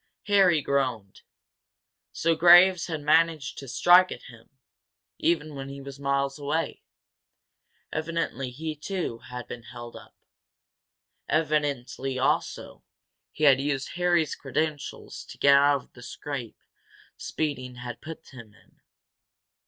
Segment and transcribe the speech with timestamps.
[0.25, 1.21] Harry groaned!
[2.11, 4.49] So Graves had managed to strike at him,
[5.19, 6.81] even when he was miles away.
[7.93, 10.15] Evidently he, too, had been held up,
[11.29, 12.83] evidently, also,
[13.31, 16.57] he had used Harry's credentials to get out of the scrape
[17.15, 18.81] speeding had put him in.